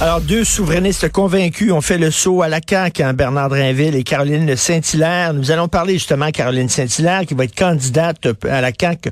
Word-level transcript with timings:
Alors, 0.00 0.20
deux 0.20 0.42
souverainistes 0.42 1.08
convaincus 1.08 1.70
ont 1.70 1.80
fait 1.80 1.98
le 1.98 2.10
saut 2.10 2.42
à 2.42 2.48
la 2.48 2.58
CAQ, 2.68 3.12
Bernard 3.14 3.48
Drinville 3.48 3.94
et 3.94 4.02
Caroline 4.02 4.56
Saint-Hilaire. 4.56 5.32
Nous 5.32 5.52
allons 5.52 5.68
parler 5.68 5.92
justement 5.94 6.24
à 6.24 6.32
Caroline 6.32 6.68
Saint-Hilaire, 6.68 7.24
qui 7.26 7.34
va 7.34 7.44
être 7.44 7.54
candidate 7.54 8.26
à 8.42 8.60
la 8.60 8.72
CAQ 8.78 9.10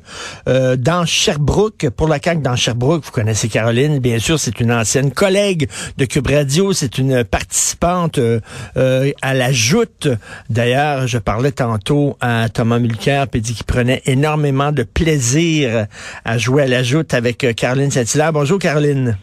euh, 0.48 0.76
dans 0.76 1.06
Sherbrooke. 1.06 1.88
Pour 1.96 2.08
la 2.08 2.18
CAQ 2.20 2.42
dans 2.42 2.56
Sherbrooke, 2.56 3.04
vous 3.04 3.12
connaissez 3.12 3.48
Caroline, 3.48 4.00
bien 4.00 4.18
sûr, 4.18 4.40
c'est 4.40 4.58
une 4.58 4.72
ancienne 4.72 5.12
collègue 5.12 5.68
de 5.98 6.04
Cube 6.04 6.26
Radio, 6.26 6.72
c'est 6.72 6.98
une 6.98 7.22
participante 7.22 8.18
euh, 8.18 8.40
euh, 8.76 9.12
à 9.22 9.34
la 9.34 9.52
joute. 9.52 10.08
D'ailleurs, 10.50 11.06
je 11.06 11.18
parlais 11.18 11.52
tantôt 11.52 12.16
à 12.20 12.48
Thomas 12.48 12.80
Mulcair, 12.80 13.28
puis 13.28 13.40
dit 13.40 13.54
qu'il 13.54 13.66
prenait 13.66 14.02
énormément 14.06 14.72
de 14.72 14.82
plaisir 14.82 15.86
à 16.24 16.38
jouer 16.38 16.64
à 16.64 16.66
la 16.66 16.82
joute 16.82 17.14
avec 17.14 17.46
Caroline 17.54 17.92
Saint-Hilaire. 17.92 18.32
Bonjour, 18.32 18.58
Caroline. 18.58 19.16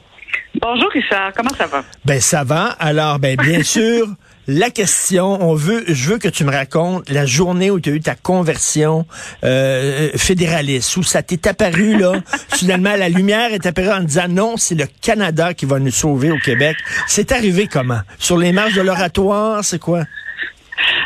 Bonjour, 0.55 0.89
Richard. 0.91 1.31
Comment 1.35 1.53
ça 1.55 1.67
va? 1.67 1.83
Ben, 2.05 2.19
ça 2.19 2.43
va. 2.43 2.65
Alors, 2.79 3.19
ben, 3.19 3.37
bien 3.37 3.63
sûr, 3.63 4.07
la 4.47 4.71
question, 4.71 5.37
on 5.41 5.53
veut, 5.53 5.83
je 5.87 6.09
veux 6.09 6.17
que 6.17 6.27
tu 6.27 6.43
me 6.43 6.51
racontes 6.51 7.07
la 7.09 7.27
journée 7.27 7.69
où 7.69 7.79
tu 7.79 7.91
as 7.91 7.93
eu 7.93 8.01
ta 8.01 8.15
conversion 8.15 9.05
euh, 9.43 10.09
fédéraliste, 10.15 10.97
où 10.97 11.03
ça 11.03 11.21
t'est 11.21 11.45
apparu, 11.45 11.97
là, 11.97 12.13
finalement, 12.55 12.95
la 12.95 13.09
lumière 13.09 13.53
est 13.53 13.65
apparue 13.67 13.91
en 13.91 14.01
disant 14.01 14.27
non, 14.27 14.57
c'est 14.57 14.75
le 14.75 14.85
Canada 15.01 15.53
qui 15.53 15.65
va 15.65 15.77
nous 15.77 15.91
sauver 15.91 16.31
au 16.31 16.39
Québec. 16.39 16.77
C'est 17.05 17.31
arrivé 17.31 17.67
comment? 17.67 17.99
Sur 18.17 18.37
les 18.37 18.51
marges 18.51 18.75
de 18.75 18.81
l'oratoire, 18.81 19.63
c'est 19.63 19.79
quoi? 19.79 20.03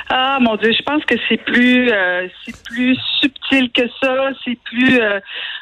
Ah 0.10 0.38
mon 0.40 0.56
Dieu, 0.56 0.72
je 0.72 0.84
pense 0.84 1.04
que 1.04 1.16
c'est 1.28 1.44
plus 1.44 1.92
euh, 1.92 2.28
c'est 2.46 2.56
plus 2.64 2.98
subtil 3.20 3.72
que 3.72 3.82
ça, 4.02 4.30
c'est 4.46 4.58
plus, 4.64 5.00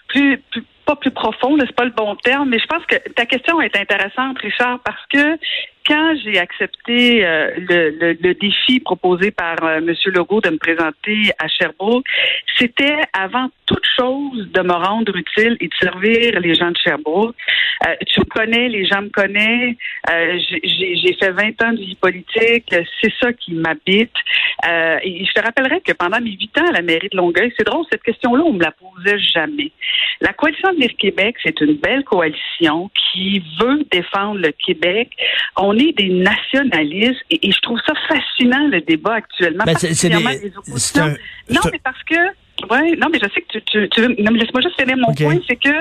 plus, 0.10 0.38
plus 0.52 0.64
pas 0.92 0.96
plus 0.98 1.12
profond, 1.12 1.58
c'est 1.60 1.76
pas 1.76 1.86
le 1.86 1.92
bon 1.92 2.16
terme, 2.18 2.50
mais 2.50 2.60
je 2.60 2.66
pense 2.68 2.86
que 2.86 2.96
ta 3.14 3.26
question 3.26 3.62
est 3.62 3.76
intéressante, 3.78 4.38
Richard, 4.40 4.80
parce 4.84 5.06
que 5.14 5.38
quand 5.86 6.16
j'ai 6.24 6.38
accepté 6.38 7.26
euh, 7.26 7.52
le, 7.58 8.34
défi 8.34 8.80
proposé 8.80 9.32
par 9.32 9.56
euh, 9.64 9.78
M. 9.78 9.94
Legault 10.06 10.42
de 10.42 10.50
me 10.50 10.58
présenter 10.58 11.32
à 11.40 11.48
Sherbrooke, 11.48 12.06
c'était 12.58 12.98
avant 13.14 13.48
toute 13.66 13.86
chose 13.98 14.48
de 14.52 14.62
me 14.62 14.74
rendre 14.74 15.16
utile 15.16 15.58
et 15.60 15.68
de 15.68 15.74
servir 15.80 16.40
les 16.40 16.56
gens 16.56 16.72
de 16.72 16.78
Sherbrooke. 16.78 17.36
Euh, 17.88 17.96
tu 18.08 18.20
me 18.20 18.26
connais, 18.26 18.70
les 18.70 18.86
gens 18.86 19.02
me 19.02 19.10
connaissent. 19.10 19.76
j'ai 20.64 21.18
fait 21.20 21.32
20 21.32 21.62
ans 21.64 21.74
de 21.74 21.80
vie 21.80 21.96
politique. 21.96 22.76
C'est 23.02 23.14
ça 23.20 23.34
qui 23.34 23.54
m'habite. 23.54 24.14
et 25.04 25.26
je 25.26 25.34
te 25.34 25.42
rappellerai 25.42 25.82
que 25.82 25.94
pendant 25.94 26.20
mes 26.22 26.32
huit 26.32 26.56
ans 26.60 26.68
à 26.70 26.74
la 26.74 26.82
mairie 26.82 27.10
de 27.10 27.18
Longueuil, 27.18 27.54
c'est 27.58 27.66
drôle, 27.66 27.86
cette 27.92 28.04
question-là, 28.04 28.44
on 28.44 28.54
me 28.54 28.62
la 28.62 28.72
posait 28.72 29.20
jamais. 29.20 29.72
La 30.20 30.34
coalition 30.34 30.74
de 30.74 30.86
Québec, 30.98 31.36
c'est 31.44 31.60
une 31.62 31.76
belle 31.76 32.04
coalition 32.04 32.90
qui 33.12 33.42
veut 33.60 33.84
défendre 33.92 34.40
le 34.40 34.52
Québec. 34.52 35.10
Est 35.78 35.98
des 35.98 36.10
nationalistes 36.10 37.22
et, 37.30 37.52
je 37.52 37.60
trouve 37.62 37.80
ça 37.86 37.94
fascinant 38.08 38.68
le 38.68 38.82
débat 38.82 39.16
actuellement. 39.16 39.64
Ben, 39.66 39.76
c'est 39.78 40.10
des, 40.10 40.16
non, 40.16 41.62
mais 41.72 41.80
parce 41.84 42.04
que 42.04 42.16
Ouais, 42.70 42.96
non, 42.96 43.08
mais 43.12 43.20
je 43.22 43.28
sais 43.34 43.42
que 43.42 43.58
tu, 43.58 43.90
tu, 43.90 44.02
non, 44.22 44.32
mais 44.32 44.40
laisse-moi 44.40 44.62
juste 44.62 44.80
finir 44.80 44.98
mon 44.98 45.14
point, 45.14 45.40
c'est 45.48 45.56
que 45.56 45.76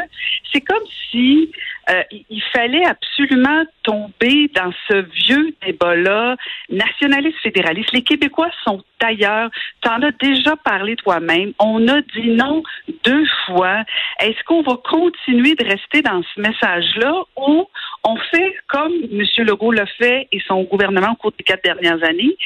c'est 0.52 0.60
comme 0.60 0.82
si 1.10 1.50
euh, 1.90 2.02
il 2.10 2.42
fallait 2.52 2.84
absolument 2.84 3.64
tomber 3.82 4.50
dans 4.54 4.72
ce 4.88 5.04
vieux 5.26 5.54
débat-là, 5.66 6.36
nationaliste 6.70 7.38
fédéraliste. 7.42 7.92
Les 7.92 8.02
Québécois 8.02 8.50
sont 8.64 8.82
ailleurs. 9.02 9.50
Tu 9.82 9.88
en 9.88 10.02
as 10.02 10.12
déjà 10.12 10.56
parlé 10.56 10.96
toi-même. 10.96 11.52
On 11.58 11.86
a 11.88 12.00
dit 12.14 12.30
non 12.30 12.62
deux 13.04 13.24
fois. 13.46 13.82
Est-ce 14.20 14.42
qu'on 14.44 14.62
va 14.62 14.76
continuer 14.84 15.54
de 15.54 15.64
rester 15.64 16.02
dans 16.02 16.22
ce 16.22 16.40
message-là 16.40 17.12
ou 17.36 17.66
on 18.04 18.16
fait 18.16 18.54
comme 18.68 18.92
M. 19.12 19.22
Legault 19.38 19.72
l'a 19.72 19.86
fait 19.86 20.28
et 20.32 20.40
son 20.46 20.62
gouvernement 20.62 21.12
au 21.12 21.16
cours 21.16 21.32
des 21.32 21.44
quatre 21.44 21.62
dernières 21.62 22.02
années? 22.02 22.36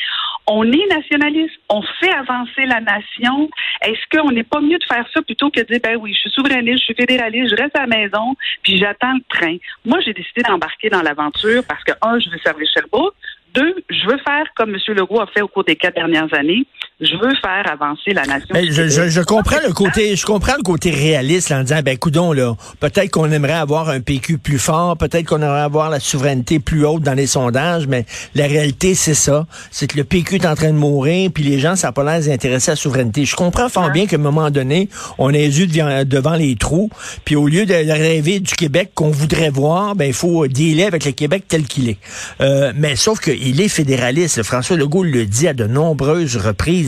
On 0.46 0.70
est 0.70 0.86
nationaliste, 0.88 1.54
on 1.68 1.82
fait 2.00 2.12
avancer 2.12 2.66
la 2.66 2.80
nation. 2.80 3.48
Est-ce 3.82 4.00
qu'on 4.10 4.30
n'est 4.30 4.42
pas 4.42 4.60
mieux 4.60 4.78
de 4.78 4.84
faire 4.84 5.06
ça 5.14 5.22
plutôt 5.22 5.50
que 5.50 5.60
de 5.60 5.66
dire, 5.66 5.80
ben 5.82 5.96
oui, 5.96 6.12
je 6.12 6.18
suis 6.18 6.30
souverainiste, 6.30 6.80
je 6.80 6.84
suis 6.84 6.94
fédéraliste, 6.94 7.56
je 7.56 7.62
reste 7.62 7.76
à 7.76 7.86
la 7.86 7.98
maison, 7.98 8.34
puis 8.62 8.78
j'attends 8.78 9.14
le 9.14 9.22
train? 9.28 9.56
Moi, 9.84 10.00
j'ai 10.04 10.12
décidé 10.12 10.42
d'embarquer 10.42 10.90
dans 10.90 11.02
l'aventure 11.02 11.62
parce 11.66 11.82
que, 11.84 11.92
un, 12.02 12.18
je 12.18 12.30
veux 12.30 12.38
servir 12.38 12.68
Sherbrooke. 12.74 13.14
Deux, 13.54 13.74
je 13.88 14.06
veux 14.06 14.18
faire 14.18 14.44
comme 14.56 14.74
M. 14.74 14.80
Legault 14.88 15.20
a 15.20 15.26
fait 15.28 15.40
au 15.40 15.48
cours 15.48 15.64
des 15.64 15.76
quatre 15.76 15.94
dernières 15.94 16.32
années 16.34 16.66
je 17.00 17.16
veux 17.16 17.34
faire 17.42 17.64
avancer 17.72 18.12
la 18.12 18.24
nation. 18.24 18.48
Mais 18.52 18.70
je, 18.70 18.88
je, 18.88 19.20
comprends 19.20 19.58
le 19.66 19.72
côté, 19.72 20.14
je 20.14 20.24
comprends 20.24 20.54
le 20.56 20.62
côté 20.62 20.90
réaliste 20.90 21.50
en 21.50 21.62
disant, 21.62 21.80
ben 21.84 21.98
coudon 21.98 22.32
là, 22.32 22.54
peut-être 22.78 23.10
qu'on 23.10 23.30
aimerait 23.32 23.52
avoir 23.52 23.88
un 23.88 24.00
PQ 24.00 24.38
plus 24.38 24.60
fort, 24.60 24.96
peut-être 24.96 25.26
qu'on 25.26 25.42
aimerait 25.42 25.60
avoir 25.60 25.90
la 25.90 25.98
souveraineté 25.98 26.60
plus 26.60 26.86
haute 26.86 27.02
dans 27.02 27.14
les 27.14 27.26
sondages, 27.26 27.88
mais 27.88 28.06
la 28.36 28.46
réalité 28.46 28.94
c'est 28.94 29.14
ça, 29.14 29.46
c'est 29.72 29.88
que 29.88 29.96
le 29.96 30.04
PQ 30.04 30.36
est 30.36 30.46
en 30.46 30.54
train 30.54 30.68
de 30.68 30.78
mourir, 30.78 31.30
puis 31.34 31.42
les 31.42 31.58
gens 31.58 31.74
ça 31.74 31.90
pas 31.90 32.04
l'air 32.04 32.20
d'intéressés 32.24 32.70
à 32.70 32.74
la 32.74 32.76
souveraineté. 32.76 33.24
Je 33.24 33.34
comprends 33.34 33.68
fort 33.68 33.90
bien 33.90 34.06
qu'à 34.06 34.16
un 34.16 34.20
moment 34.20 34.50
donné, 34.50 34.88
on 35.18 35.34
est 35.34 35.46
yeux 35.46 35.66
devant 35.66 36.34
les 36.34 36.54
trous, 36.54 36.90
puis 37.24 37.34
au 37.34 37.48
lieu 37.48 37.66
de 37.66 37.74
rêver 37.74 38.38
du 38.38 38.54
Québec 38.54 38.92
qu'on 38.94 39.10
voudrait 39.10 39.50
voir, 39.50 39.96
ben 39.96 40.04
il 40.04 40.14
faut 40.14 40.46
dealer 40.46 40.84
avec 40.84 41.04
le 41.04 41.12
Québec 41.12 41.44
tel 41.48 41.64
qu'il 41.64 41.88
est. 41.88 41.98
Euh, 42.40 42.72
mais 42.76 42.94
sauf 42.94 43.18
qu'il 43.18 43.60
est 43.60 43.68
fédéraliste. 43.68 44.44
François 44.44 44.76
Legault 44.76 45.02
le 45.02 45.26
dit 45.26 45.48
à 45.48 45.54
de 45.54 45.66
nombreuses 45.66 46.36
reprises 46.36 46.83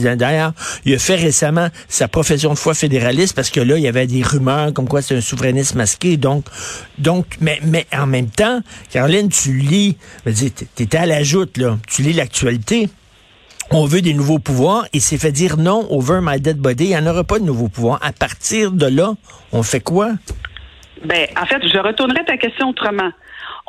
Il 0.85 0.93
a 0.93 0.99
fait 0.99 1.15
récemment 1.15 1.67
sa 1.87 2.07
profession 2.07 2.53
de 2.53 2.57
foi 2.57 2.73
fédéraliste 2.73 3.35
parce 3.35 3.49
que 3.49 3.59
là, 3.59 3.77
il 3.77 3.83
y 3.83 3.87
avait 3.87 4.07
des 4.07 4.23
rumeurs 4.23 4.73
comme 4.73 4.87
quoi 4.87 5.01
c'est 5.01 5.15
un 5.15 5.21
souverainiste 5.21 5.75
masqué. 5.75 6.17
Donc, 6.17 6.45
mais, 7.41 7.59
en 7.93 8.07
même 8.07 8.29
temps, 8.29 8.61
Caroline, 8.91 9.29
tu 9.29 9.57
lis, 9.57 9.97
tu 10.25 10.83
étais 10.83 10.97
à 10.97 11.05
la 11.05 11.23
joute, 11.23 11.57
là. 11.57 11.77
Tu 11.87 12.01
lis 12.01 12.13
l'actualité 12.13 12.89
on 13.71 13.85
veut 13.85 14.01
des 14.01 14.13
nouveaux 14.13 14.39
pouvoirs 14.39 14.85
et 14.93 15.01
c'est 15.01 15.17
fait 15.17 15.33
dire 15.33 15.57
non, 15.57 15.85
over 15.89 16.19
my 16.21 16.39
dead 16.39 16.57
body, 16.57 16.85
il 16.85 16.89
n'y 16.89 16.97
en 16.97 17.05
aura 17.05 17.25
pas 17.25 17.37
de 17.39 17.43
nouveaux 17.43 17.67
pouvoirs. 17.67 17.99
À 18.01 18.13
partir 18.13 18.71
de 18.71 18.85
là, 18.85 19.13
on 19.51 19.61
fait 19.61 19.81
quoi? 19.81 20.11
Ben, 21.05 21.27
en 21.39 21.45
fait, 21.45 21.61
je 21.61 21.77
retournerai 21.77 22.23
ta 22.25 22.37
question 22.37 22.69
autrement 22.69 23.11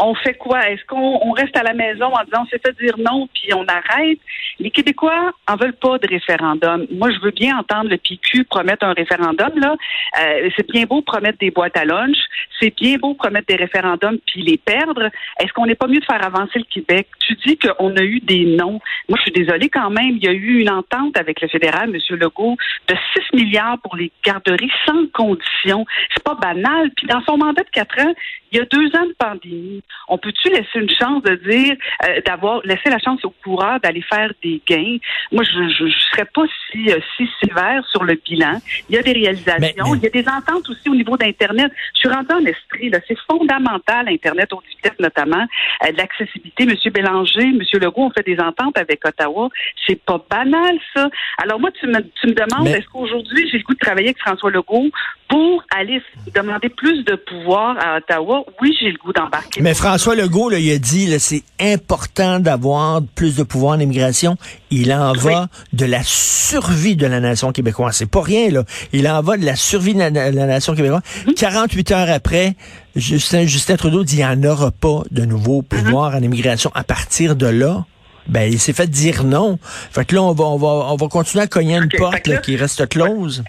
on 0.01 0.15
fait 0.15 0.35
quoi? 0.35 0.69
Est-ce 0.71 0.85
qu'on 0.85 1.33
reste 1.33 1.57
à 1.57 1.63
la 1.63 1.75
maison 1.75 2.07
en 2.07 2.25
disant 2.25 2.43
on 2.43 2.47
s'est 2.47 2.61
fait 2.65 2.77
dire 2.81 2.95
non 2.99 3.29
puis 3.35 3.53
on 3.55 3.65
arrête? 3.67 4.19
Les 4.61 4.71
Québécois 4.71 5.33
en 5.47 5.57
veulent 5.57 5.77
pas 5.77 5.99
de 5.99 6.09
référendum. 6.09 6.87
Moi, 6.91 7.11
je 7.11 7.21
veux 7.21 7.31
bien 7.31 7.57
entendre 7.59 7.91
le 7.91 7.97
PQ 7.97 8.45
promettre 8.45 8.85
un 8.85 8.93
référendum. 8.93 9.51
Là, 9.57 9.77
euh, 10.21 10.51
c'est 10.57 10.69
bien 10.71 10.85
beau 10.85 11.03
promettre 11.03 11.39
des 11.39 11.51
boîtes 11.51 11.77
à 11.77 11.85
lunch, 11.85 12.17
c'est 12.61 12.75
bien 12.77 12.97
beau 12.97 13.15
promettre 13.15 13.47
des 13.47 13.57
référendums 13.57 14.19
puis 14.27 14.43
les 14.43 14.57
perdre. 14.57 15.11
Est-ce 15.41 15.53
qu'on 15.53 15.67
n'est 15.67 15.75
pas 15.75 15.87
mieux 15.87 16.01
de 16.01 16.05
faire 16.05 16.25
avancer 16.25 16.59
le 16.59 16.65
Québec? 16.65 17.09
Tu 17.21 17.35
dis 17.47 17.59
qu'on 17.59 17.97
a 17.97 18.03
eu 18.03 18.21
des 18.21 18.45
noms. 18.57 18.81
Moi, 19.09 19.19
je 19.19 19.23
suis 19.23 19.33
désolée 19.33 19.69
quand 19.69 19.91
même. 19.91 20.17
Il 20.17 20.25
y 20.25 20.29
a 20.29 20.33
eu 20.33 20.61
une 20.61 20.71
entente 20.71 21.17
avec 21.17 21.41
le 21.41 21.49
fédéral, 21.49 21.91
M. 21.95 22.17
Legault, 22.17 22.57
de 22.89 22.95
6 23.33 23.37
milliards 23.37 23.79
pour 23.81 23.97
les 23.97 24.11
garderies 24.25 24.71
sans 24.87 25.07
condition. 25.13 25.85
C'est 26.15 26.23
pas 26.23 26.35
banal. 26.35 26.91
Puis 26.97 27.07
dans 27.07 27.23
son 27.23 27.37
mandat 27.37 27.63
de 27.63 27.71
4 27.71 28.07
ans, 28.07 28.15
il 28.51 28.59
y 28.59 28.61
a 28.61 28.65
deux 28.65 28.87
ans 28.97 29.07
de 29.07 29.15
pandémie. 29.19 29.83
On 30.09 30.19
peut-tu 30.19 30.49
laisser 30.49 30.77
une 30.77 30.91
chance 30.91 31.23
de 31.23 31.35
dire, 31.35 31.77
euh, 32.05 32.21
d'avoir 32.27 32.61
laissé 32.65 32.89
la 32.91 32.99
chance 32.99 33.25
aux 33.25 33.35
coureurs 33.45 33.79
d'aller 33.81 34.03
faire 34.03 34.33
des 34.43 34.61
gains? 34.67 34.99
Moi, 35.33 35.45
je 35.45 35.85
ne 35.85 35.91
serais 35.91 36.25
pas 36.25 36.45
si, 36.71 36.91
euh, 36.91 36.99
si 37.17 37.29
sévère 37.43 37.85
sur 37.91 38.05
le 38.05 38.15
bilan. 38.15 38.59
Il 38.89 38.97
y 38.97 38.99
a 38.99 39.03
des 39.03 39.13
réalisations, 39.13 39.95
il 39.95 40.03
y 40.03 40.07
a 40.07 40.11
des 40.11 40.27
ententes 40.29 40.69
aussi 40.69 40.89
au 40.89 40.95
niveau 40.95 41.17
d'Internet. 41.17 41.71
Je 41.95 42.01
suis 42.01 42.09
rentrée 42.09 42.35
en 42.35 42.45
esprit, 42.45 42.91
là. 42.91 42.99
C'est 43.07 43.19
fondamental, 43.31 44.09
Internet 44.09 44.53
haute 44.53 44.65
vitesse 44.69 44.99
notamment, 44.99 45.47
euh, 45.85 45.93
l'accessibilité. 45.97 46.67
Monsieur 46.67 46.91
Bélanger, 46.91 47.47
Monsieur 47.47 47.79
Legault 47.79 48.07
ont 48.07 48.11
fait 48.11 48.25
des 48.25 48.41
ententes 48.41 48.79
avec 48.79 49.05
Ottawa. 49.07 49.49
C'est 49.87 50.03
pas 50.03 50.23
banal, 50.31 50.79
ça. 50.95 51.09
Alors 51.43 51.61
moi, 51.61 51.71
tu 51.79 51.87
me, 51.87 52.01
tu 52.21 52.29
me 52.29 52.33
demandes, 52.33 52.69
est-ce 52.69 52.87
qu'aujourd'hui, 52.89 53.49
j'ai 53.51 53.59
le 53.59 53.65
goût 53.65 53.75
de 53.75 53.79
travailler 53.79 54.09
avec 54.09 54.19
François 54.19 54.51
Legault 54.51 54.91
pour 55.29 55.63
aller 55.75 56.03
demander 56.35 56.69
plus 56.69 57.05
de 57.05 57.15
pouvoir 57.15 57.77
à 57.85 57.99
Ottawa? 57.99 58.45
Oui, 58.61 58.77
j'ai 58.81 58.91
le 58.91 58.99
goût 58.99 59.13
d'embarquer. 59.13 59.61
Mais 59.61 59.75
François 59.79 60.17
Legault, 60.17 60.51
là, 60.51 60.59
il 60.59 60.73
a 60.73 60.79
dit, 60.79 61.09
c'est 61.21 61.45
important 61.61 62.41
d'avoir 62.41 63.01
plus 63.15 63.37
de 63.37 63.45
pouvoir 63.45 63.77
en 63.77 63.79
immigration. 63.79 64.37
Il 64.73 64.93
en 64.93 65.13
va 65.13 65.47
de 65.73 65.85
la 65.85 66.01
survie 66.03 66.97
de 66.97 67.07
la 67.07 67.21
nation 67.21 67.53
québécoise. 67.53 67.95
C'est 67.95 68.11
pas 68.11 68.21
rien, 68.21 68.51
là. 68.51 68.65
Il 68.93 69.07
en 69.07 69.23
va 69.23 69.37
de 69.37 69.45
la 69.47 69.55
survie 69.55 69.95
de 69.95 70.01
la, 70.01 70.33
nation 70.33 70.75
québécoise. 70.75 71.03
48 71.37 71.91
mhm. 71.91 71.97
heures 71.97 72.11
après, 72.11 72.57
Justin, 72.97 73.47
Justin 73.47 73.77
Trudeau 73.77 74.03
dit, 74.03 74.17
il 74.17 74.19
n'y 74.19 74.25
en 74.25 74.43
aura 74.43 74.73
pas 74.73 75.05
de 75.13 75.25
nouveaux 75.25 75.63
mhm. 75.63 75.69
pouvoirs 75.69 76.17
en 76.17 76.23
immigration. 76.23 76.73
À 76.75 76.83
partir 76.83 77.37
de 77.37 77.47
là, 77.47 77.87
ben, 78.27 78.53
il 78.53 78.59
s'est 78.59 78.73
fait 78.73 78.91
dire 78.91 79.23
non. 79.23 79.61
Fait 79.63 80.05
que 80.05 80.17
là, 80.17 80.25
on 80.25 80.33
va, 80.33 80.45
on 80.45 80.57
va, 80.57 80.67
on 80.93 80.97
va 80.97 81.07
continuer 81.07 81.45
à 81.45 81.47
cogner 81.47 81.77
une 81.77 81.89
porte 81.97 82.41
qui 82.43 82.57
reste 82.57 82.89
close. 82.89 83.45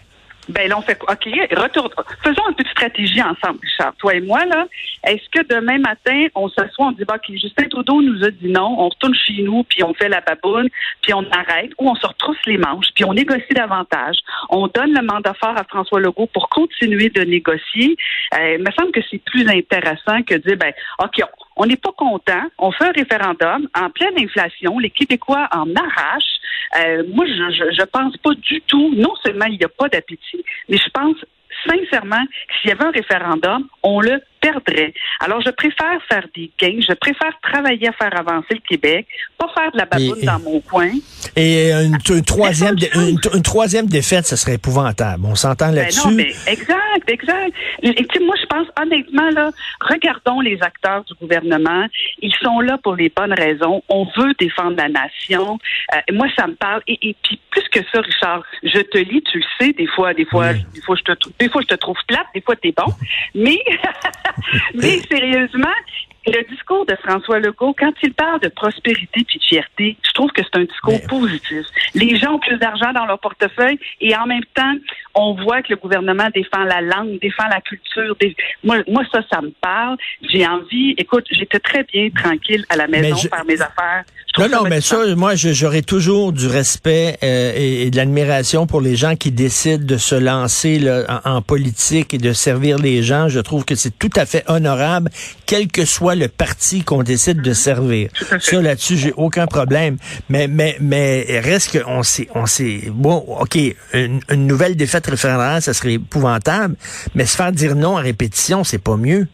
Ben 0.50 0.70
là, 0.70 0.78
on 0.78 0.82
fait 0.82 1.00
OK, 1.02 1.26
retourne. 1.58 1.90
Faisons 2.24 2.42
un 2.48 2.54
peu 2.54 2.64
de 2.64 2.70
stratégie 2.70 3.22
ensemble, 3.22 3.60
Richard. 3.62 3.94
Toi 3.98 4.16
et 4.16 4.22
moi, 4.22 4.46
là. 4.46 4.66
Est-ce 5.04 5.30
que 5.30 5.46
demain 5.48 5.78
matin, 5.78 6.28
on 6.36 6.50
s'assoit, 6.50 6.88
on 6.88 6.92
dit 6.92 7.06
bah, 7.06 7.16
OK, 7.16 7.36
Justin 7.38 7.68
Trudeau 7.70 8.02
nous 8.02 8.24
a 8.24 8.32
dit 8.32 8.50
non, 8.50 8.76
on 8.80 8.90
retourne 8.90 9.16
chez 9.16 9.42
nous, 9.44 9.64
puis 9.64 9.84
on 9.84 9.94
fait 9.94 10.10
la 10.10 10.22
baboune, 10.22 10.68
puis 11.02 11.14
on 11.14 11.24
arrête, 11.32 11.72
ou 11.78 11.90
on 11.90 11.96
se 11.96 12.08
retrousse 12.08 12.38
les 12.46 12.58
manches, 12.58 12.88
puis 12.96 13.06
on 13.06 13.14
négocie 13.14 13.54
davantage. 13.54 14.18
On 14.50 14.68
donne 14.68 14.94
le 14.94 15.02
mandat 15.02 15.34
fort 15.36 15.58
à 15.58 15.64
François 15.64 16.00
Legault 16.00 16.28
pour 16.28 16.50
continuer 16.50 17.10
de 17.10 17.22
négocier. 17.22 17.96
Euh, 18.36 18.56
il 18.58 18.64
me 18.64 18.72
semble 18.72 18.92
que 18.92 19.02
c'est 19.10 19.24
plus 19.24 19.48
intéressant 19.48 20.22
que 20.24 20.36
de 20.36 20.40
dire 20.40 20.58
ben 20.58 20.74
OK, 21.04 21.22
on 21.22 21.49
n'est 21.66 21.78
pas 21.78 21.92
content, 21.92 22.44
on 22.58 22.72
fait 22.72 22.86
un 22.86 22.92
référendum 22.92 23.68
en 23.76 23.90
pleine 23.90 24.18
inflation, 24.18 24.80
les 24.80 24.90
Québécois 24.90 25.48
en 25.52 25.68
arrachent. 25.76 26.40
Euh, 26.78 27.04
moi, 27.14 27.26
je, 27.26 27.34
je, 27.34 27.76
je 27.78 27.84
pense 27.86 28.16
pas 28.18 28.34
du 28.36 28.62
tout, 28.62 28.94
non 28.96 29.16
seulement 29.24 29.46
il 29.46 29.58
n'y 29.58 29.66
a 29.66 29.70
pas 29.70 29.90
d'appétit, 29.90 30.44
mais 30.70 30.78
je 30.78 30.90
pense 30.90 31.18
sincèrement 31.68 32.24
que 32.26 32.54
s'il 32.62 32.70
y 32.70 32.74
avait 32.74 32.86
un 32.86 32.92
référendum, 32.92 33.68
on 33.84 34.02
le 34.02 34.22
perdrait. 34.42 34.94
Alors, 35.20 35.42
je 35.42 35.50
préfère 35.52 36.02
faire 36.08 36.26
des 36.36 36.52
gains, 36.60 36.80
je 36.88 36.94
préfère 36.94 37.34
travailler 37.42 37.90
à 37.90 37.92
faire 37.94 38.18
avancer 38.18 38.56
le 38.56 38.62
Québec, 38.68 39.08
pas 39.38 39.48
faire 39.56 39.72
de 39.72 39.78
la 39.78 39.86
baboune 39.86 40.22
dans 40.24 40.40
mon 40.40 40.60
coin. 40.62 40.90
Et 41.36 41.72
une, 41.72 41.98
troisième, 42.24 42.76
une, 42.96 43.42
troisième 43.44 43.88
défaite, 43.88 44.26
ce 44.26 44.36
serait 44.36 44.56
épouvantable. 44.56 45.26
On 45.26 45.36
s'entend 45.36 45.70
ben 45.70 45.76
là-dessus. 45.76 46.08
non, 46.08 46.14
mais 46.14 46.32
exact, 46.48 47.08
exact. 47.08 47.54
Et, 47.84 47.96
moi, 48.20 48.36
je 48.42 48.46
pense 48.48 48.68
honnêtement, 48.82 49.30
là, 49.32 49.52
regardons 49.82 50.42
les 50.42 50.60
acteurs 50.62 51.04
du 51.06 51.14
gouvernement. 51.16 51.86
Ils 52.22 52.34
sont 52.42 52.60
là 52.60 52.78
pour 52.84 52.96
les 52.96 53.10
bonnes 53.10 53.34
raisons. 53.34 53.84
On 53.90 54.06
veut 54.18 54.34
défendre 54.40 54.78
la 54.78 54.90
nation. 54.90 55.58
Euh, 55.94 56.14
moi, 56.14 56.28
ça 56.38 56.48
me 56.48 56.56
parle. 56.56 56.82
Et, 56.88 57.16
puis, 57.24 57.40
plus 57.52 57.68
que 57.70 57.80
ça, 57.92 58.02
Richard, 58.02 58.44
je 58.64 58.80
te 58.80 58.98
lis, 58.98 59.24
tu 59.24 59.40
le 59.40 59.46
sais, 59.60 59.74
des 59.74 59.88
fois, 59.88 60.14
des 60.14 60.26
fois, 60.26 60.54
des 60.54 60.82
fois, 60.82 60.96
je 60.96 61.14
te, 61.14 61.30
des 61.40 61.50
fois, 61.50 61.62
je 61.62 61.68
te 61.68 61.76
trouve 61.76 61.98
plate, 62.08 62.28
des 62.34 62.42
fois, 62.42 62.56
t'es 62.56 62.74
bon. 62.76 62.92
Mais 63.36 63.60
Mais 64.74 65.02
sérieusement, 65.10 65.68
le 66.26 66.44
discours 66.50 66.86
de 66.86 66.96
François 66.96 67.40
Legault, 67.40 67.76
quand 67.78 67.94
il 68.04 68.14
parle 68.14 68.40
de 68.42 68.50
prospérité 68.50 69.22
et 69.22 69.38
de 69.38 69.44
fierté, 69.44 69.98
je 70.06 70.12
trouve 70.12 70.32
que 70.32 70.42
c'est 70.44 70.60
un 70.60 70.66
discours 70.66 71.00
positif. 71.08 71.66
Les 71.96 72.18
gens 72.18 72.34
ont 72.34 72.40
plus 72.40 72.58
d'argent 72.58 72.92
dans 72.94 73.06
leur 73.06 73.20
portefeuille 73.20 73.80
et 74.02 74.16
en 74.16 74.26
même 74.28 74.44
temps, 74.54 74.74
on 75.16 75.34
voit 75.34 75.62
que 75.62 75.70
le 75.70 75.78
gouvernement 75.78 76.28
défend 76.34 76.64
la 76.64 76.82
langue, 76.82 77.20
défend 77.22 77.48
la 77.50 77.62
culture. 77.62 78.16
Moi, 78.64 78.78
moi, 78.88 79.04
ça, 79.12 79.22
ça 79.32 79.42
me 79.42 79.52
parle. 79.62 79.98
J'ai 80.30 80.46
envie. 80.46 80.94
Écoute, 80.98 81.26
j'étais 81.32 81.60
très 81.60 81.84
bien 81.84 82.10
tranquille 82.10 82.66
à 82.70 82.76
la 82.76 82.88
maison, 82.88 83.16
faire 83.16 83.46
mes 83.46 83.62
affaires. 83.62 84.04
Non, 84.38 84.48
non, 84.48 84.64
mais 84.70 84.80
ça, 84.80 85.04
moi, 85.16 85.34
j'aurais 85.36 85.82
toujours 85.82 86.32
du 86.32 86.48
respect 86.48 87.18
euh, 87.24 87.52
et, 87.56 87.90
de 87.90 87.98
l'admiration 87.98 88.68
pour 88.68 88.80
les 88.80 88.96
gens 88.96 89.16
qui 89.16 89.32
décident 89.32 89.84
de 89.84 89.98
se 89.98 90.16
lancer 90.16 90.80
là, 90.80 91.22
en, 91.26 91.42
politique 91.42 92.14
et 92.14 92.20
de 92.20 92.32
servir 92.32 92.78
les 92.78 93.02
gens. 93.02 93.28
Je 93.28 93.40
trouve 93.40 93.66
que 93.66 93.76
c'est 93.76 93.98
tout 93.98 94.12
à 94.16 94.26
fait 94.26 94.44
honorable, 94.48 95.10
quel 95.46 95.68
que 95.68 95.84
soit 95.84 96.09
le 96.16 96.28
parti 96.28 96.84
qu'on 96.84 97.04
décide 97.04 97.42
de 97.42 97.54
servir. 97.54 98.10
Ça, 98.40 98.62
là-dessus, 98.62 98.98
j'ai 98.98 99.14
aucun 99.14 99.48
problème. 99.48 99.98
Mais, 100.30 100.48
mais, 100.48 100.78
mais 100.80 101.40
reste 101.44 101.80
qu'on 101.82 102.04
sait, 102.04 102.28
on 102.36 102.46
sait, 102.46 102.84
bon, 102.92 103.18
OK, 103.40 103.58
une, 103.94 104.20
une 104.30 104.48
nouvelle 104.48 104.76
défaite 104.76 105.08
référendaire, 105.08 105.62
ça 105.62 105.74
serait 105.74 105.94
épouvantable, 105.94 106.76
mais 107.16 107.26
se 107.26 107.36
faire 107.36 107.52
dire 107.52 107.76
non 107.76 107.98
à 107.98 108.02
répétition, 108.02 108.64
c'est 108.64 108.78
pas 108.78 108.98
mieux. 108.98 109.28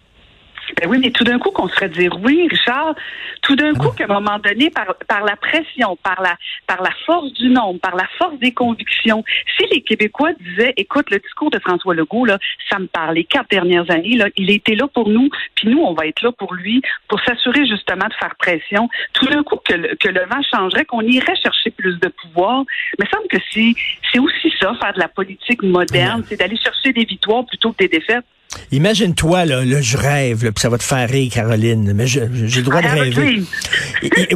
Ben 0.81 0.89
oui, 0.89 0.97
mais 1.01 1.11
tout 1.11 1.23
d'un 1.23 1.39
coup, 1.39 1.51
qu'on 1.51 1.67
se 1.67 1.73
ferait 1.73 1.89
dire 1.89 2.17
oui, 2.21 2.47
Richard, 2.49 2.95
tout 3.41 3.55
d'un 3.55 3.73
coup, 3.73 3.91
qu'à 3.91 4.05
un 4.05 4.19
moment 4.19 4.39
donné, 4.39 4.69
par, 4.69 4.95
par 5.07 5.23
la 5.23 5.35
pression, 5.35 5.97
par 6.03 6.21
la, 6.21 6.35
par 6.67 6.81
la 6.81 6.91
force 7.05 7.31
du 7.33 7.49
nombre, 7.49 7.79
par 7.79 7.95
la 7.95 8.07
force 8.17 8.37
des 8.39 8.51
convictions, 8.51 9.23
si 9.57 9.65
les 9.71 9.81
Québécois 9.81 10.31
disaient, 10.39 10.73
écoute, 10.77 11.09
le 11.11 11.19
discours 11.19 11.49
de 11.51 11.59
François 11.59 11.93
Legault, 11.93 12.25
là, 12.25 12.37
ça 12.69 12.79
me 12.79 12.87
parle, 12.87 13.15
les 13.15 13.23
quatre 13.23 13.49
dernières 13.49 13.89
années, 13.89 14.17
là, 14.17 14.27
il 14.35 14.49
était 14.51 14.75
là 14.75 14.87
pour 14.87 15.07
nous, 15.07 15.29
puis 15.55 15.69
nous, 15.69 15.79
on 15.79 15.93
va 15.93 16.07
être 16.07 16.21
là 16.21 16.31
pour 16.31 16.53
lui, 16.53 16.81
pour 17.07 17.21
s'assurer 17.21 17.65
justement 17.67 18.07
de 18.07 18.13
faire 18.13 18.35
pression. 18.35 18.89
Tout 19.13 19.27
d'un 19.27 19.43
coup, 19.43 19.57
que 19.57 19.73
le, 19.73 19.95
que 19.95 20.09
le 20.09 20.25
vent 20.25 20.41
changerait, 20.53 20.85
qu'on 20.85 21.01
irait 21.01 21.35
chercher 21.35 21.71
plus 21.71 21.99
de 21.99 22.09
pouvoir. 22.09 22.63
Mais 22.99 23.05
il 23.05 23.15
semble 23.15 23.27
que 23.27 23.37
c'est, 23.51 23.73
c'est 24.11 24.19
aussi 24.19 24.53
ça, 24.59 24.73
faire 24.81 24.93
de 24.93 24.99
la 24.99 25.07
politique 25.07 25.63
moderne, 25.63 26.23
c'est 26.27 26.37
d'aller 26.37 26.57
chercher 26.57 26.91
des 26.91 27.05
victoires 27.05 27.45
plutôt 27.45 27.71
que 27.71 27.77
des 27.77 27.87
défaites. 27.87 28.25
Imagine-toi, 28.71 29.45
là, 29.45 29.81
je 29.81 29.97
rêve, 29.97 30.39
puis 30.39 30.61
ça 30.61 30.69
va 30.69 30.77
te 30.77 30.83
faire 30.83 31.09
rire, 31.09 31.31
Caroline, 31.31 31.93
mais 31.93 32.07
j'ai 32.07 32.21
le 32.25 32.61
droit 32.61 32.81
de 32.81 32.87
rêver. 32.87 33.43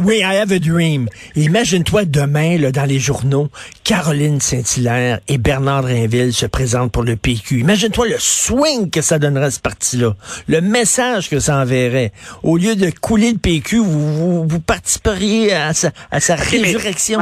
oui, 0.02 0.18
I 0.18 0.36
have 0.36 0.52
a 0.52 0.58
dream. 0.58 1.08
Imagine-toi 1.36 2.04
demain, 2.04 2.58
là, 2.58 2.72
dans 2.72 2.84
les 2.84 2.98
journaux, 2.98 3.48
Caroline 3.84 4.40
Saint-Hilaire 4.40 5.20
et 5.28 5.38
Bernard 5.38 5.82
Drinville 5.82 6.32
se 6.32 6.46
présentent 6.46 6.92
pour 6.92 7.02
le 7.02 7.16
PQ. 7.16 7.60
Imagine-toi 7.60 8.08
le 8.08 8.16
swing 8.18 8.90
que 8.90 9.02
ça 9.02 9.18
donnerait 9.18 9.50
ce 9.50 9.60
parti-là, 9.60 10.16
le 10.48 10.60
message 10.60 11.28
que 11.28 11.40
ça 11.40 11.56
enverrait. 11.56 12.12
Au 12.42 12.56
lieu 12.56 12.76
de 12.76 12.90
couler 12.90 13.32
le 13.32 13.38
PQ, 13.38 13.78
vous, 13.78 14.46
vous, 14.46 14.60
participeriez 14.60 15.52
à 15.52 15.74
sa, 15.74 15.90
à 16.10 16.20
sa 16.20 16.36
résurrection. 16.36 17.20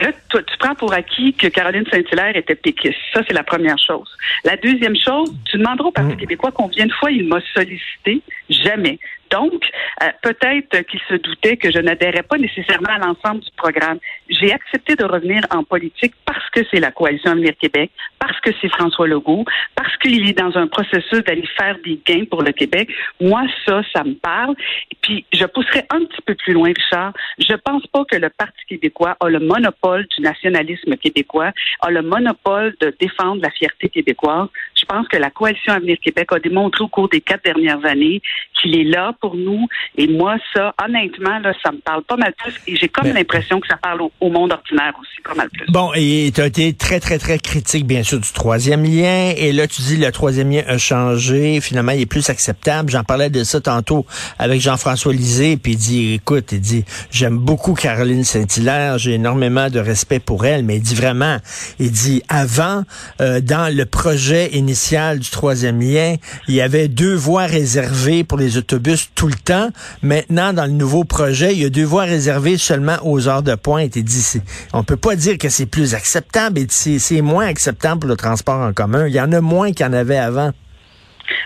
Là, 0.00 0.10
tu, 0.30 0.38
prends 0.58 0.74
pour 0.74 0.92
acquis 0.92 1.34
que 1.34 1.46
Caroline 1.46 1.84
Saint-Hilaire 1.90 2.36
était 2.36 2.54
péquiste. 2.54 2.98
Ça, 3.12 3.20
c'est 3.26 3.34
la 3.34 3.44
première 3.44 3.78
chose. 3.78 4.08
La 4.44 4.56
deuxième 4.56 4.96
chose, 4.96 5.32
tu 5.44 5.58
demanderas 5.58 5.88
au 5.88 5.92
Parti 5.92 6.14
mm. 6.14 6.16
québécois 6.16 6.52
combien 6.52 6.86
de 6.86 6.92
fois 6.92 7.10
il 7.10 7.28
m'a 7.28 7.40
sollicité? 7.54 8.20
Jamais. 8.48 8.98
Donc, 9.34 9.64
euh, 10.00 10.06
peut-être 10.22 10.86
qu'il 10.86 11.00
se 11.08 11.14
doutait 11.14 11.56
que 11.56 11.72
je 11.72 11.78
n'adhérais 11.78 12.22
pas 12.22 12.38
nécessairement 12.38 12.90
à 12.90 12.98
l'ensemble 12.98 13.40
du 13.40 13.50
programme. 13.56 13.98
J'ai 14.28 14.52
accepté 14.52 14.94
de 14.94 15.04
revenir 15.04 15.42
en 15.50 15.64
politique 15.64 16.14
parce 16.24 16.48
que 16.50 16.60
c'est 16.70 16.78
la 16.78 16.92
coalition 16.92 17.32
Avenir 17.32 17.54
Québec, 17.60 17.90
parce 18.20 18.38
que 18.40 18.50
c'est 18.60 18.68
François 18.68 19.08
Legault, 19.08 19.44
parce 19.74 19.96
qu'il 19.96 20.28
est 20.28 20.38
dans 20.38 20.56
un 20.56 20.68
processus 20.68 21.24
d'aller 21.24 21.48
faire 21.56 21.76
des 21.84 21.98
gains 22.06 22.24
pour 22.30 22.42
le 22.42 22.52
Québec. 22.52 22.88
Moi, 23.20 23.42
ça, 23.66 23.82
ça 23.92 24.04
me 24.04 24.14
parle. 24.14 24.54
Puis, 25.00 25.24
je 25.32 25.44
pousserai 25.46 25.84
un 25.90 26.04
petit 26.04 26.22
peu 26.24 26.36
plus 26.36 26.52
loin, 26.52 26.68
Richard. 26.68 27.12
Je 27.38 27.54
pense 27.54 27.84
pas 27.88 28.04
que 28.04 28.16
le 28.16 28.30
Parti 28.30 28.60
québécois 28.68 29.16
a 29.18 29.28
le 29.28 29.40
monopole 29.40 30.06
du 30.16 30.22
nationalisme 30.22 30.96
québécois, 30.96 31.50
a 31.80 31.90
le 31.90 32.02
monopole 32.02 32.76
de 32.80 32.94
défendre 33.00 33.42
la 33.42 33.50
fierté 33.50 33.88
québécoise. 33.88 34.48
Je 34.84 34.94
pense 34.94 35.08
que 35.08 35.16
la 35.16 35.30
coalition 35.30 35.72
Avenir 35.72 35.96
Québec 36.02 36.28
a 36.32 36.38
démontré 36.38 36.84
au 36.84 36.88
cours 36.88 37.08
des 37.08 37.22
quatre 37.22 37.42
dernières 37.44 37.84
années 37.86 38.20
qu'il 38.60 38.78
est 38.78 38.84
là 38.84 39.12
pour 39.20 39.34
nous. 39.34 39.66
Et 39.96 40.06
moi, 40.06 40.36
ça, 40.52 40.74
honnêtement, 40.82 41.38
là, 41.38 41.52
ça 41.62 41.72
me 41.72 41.78
parle 41.78 42.02
pas 42.02 42.16
mal 42.16 42.34
plus. 42.36 42.54
Et 42.66 42.76
j'ai 42.76 42.88
comme 42.88 43.08
l'impression 43.08 43.60
que 43.60 43.66
ça 43.66 43.78
parle 43.78 44.02
au, 44.02 44.30
monde 44.30 44.52
ordinaire 44.52 44.92
aussi, 45.00 45.22
pas 45.22 45.34
mal 45.34 45.48
plus. 45.50 45.66
Bon, 45.68 45.90
et 45.94 46.30
tu 46.34 46.40
as 46.40 46.46
été 46.46 46.74
très, 46.74 47.00
très, 47.00 47.18
très 47.18 47.38
critique, 47.38 47.86
bien 47.86 48.02
sûr, 48.02 48.20
du 48.20 48.30
troisième 48.32 48.82
lien. 48.82 49.32
Et 49.36 49.52
là, 49.52 49.66
tu 49.66 49.80
dis 49.82 49.96
le 49.96 50.10
troisième 50.12 50.50
lien 50.50 50.62
a 50.66 50.76
changé. 50.76 51.60
Finalement, 51.62 51.92
il 51.92 52.02
est 52.02 52.06
plus 52.06 52.28
acceptable. 52.28 52.90
J'en 52.90 53.04
parlais 53.04 53.30
de 53.30 53.42
ça 53.42 53.60
tantôt 53.60 54.04
avec 54.38 54.60
Jean-François 54.60 55.12
Lisée. 55.14 55.56
Puis 55.56 55.72
il 55.72 55.78
dit, 55.78 56.14
écoute, 56.14 56.52
il 56.52 56.60
dit, 56.60 56.84
j'aime 57.10 57.38
beaucoup 57.38 57.72
Caroline 57.72 58.24
Saint-Hilaire. 58.24 58.98
J'ai 58.98 59.12
énormément 59.12 59.70
de 59.70 59.78
respect 59.78 60.20
pour 60.20 60.44
elle. 60.44 60.62
Mais 60.64 60.76
il 60.76 60.82
dit 60.82 60.94
vraiment, 60.94 61.38
il 61.78 61.90
dit, 61.90 62.22
avant, 62.28 62.82
euh, 63.22 63.40
dans 63.40 63.74
le 63.74 63.86
projet 63.86 64.50
initial 64.52 64.73
du 65.18 65.30
troisième 65.30 65.80
lien, 65.80 66.16
il 66.48 66.54
y 66.54 66.60
avait 66.60 66.88
deux 66.88 67.14
voies 67.14 67.46
réservées 67.46 68.24
pour 68.24 68.38
les 68.38 68.56
autobus 68.56 69.10
tout 69.14 69.28
le 69.28 69.34
temps. 69.34 69.70
Maintenant, 70.02 70.52
dans 70.52 70.66
le 70.66 70.72
nouveau 70.72 71.04
projet, 71.04 71.52
il 71.52 71.62
y 71.62 71.64
a 71.64 71.70
deux 71.70 71.84
voies 71.84 72.04
réservées 72.04 72.58
seulement 72.58 72.96
aux 73.02 73.28
heures 73.28 73.42
de 73.42 73.54
pointe. 73.54 73.96
Et 73.96 74.02
dit, 74.02 74.40
on 74.72 74.84
peut 74.84 74.96
pas 74.96 75.16
dire 75.16 75.38
que 75.38 75.48
c'est 75.48 75.66
plus 75.66 75.94
acceptable 75.94 76.58
et 76.58 76.66
c'est 76.68 77.20
moins 77.20 77.46
acceptable 77.46 78.00
pour 78.00 78.10
le 78.10 78.16
transport 78.16 78.60
en 78.60 78.72
commun. 78.72 79.06
Il 79.06 79.14
y 79.14 79.20
en 79.20 79.32
a 79.32 79.40
moins 79.40 79.72
qu'il 79.72 79.86
y 79.86 79.88
en 79.88 79.92
avait 79.92 80.18
avant. 80.18 80.52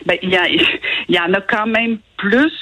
Ben, 0.07 0.17
il 0.23 0.31
y, 0.31 0.37
il 1.09 1.15
y 1.15 1.19
en 1.19 1.33
a 1.33 1.41
quand 1.41 1.67
même 1.67 1.99
plus, 2.19 2.53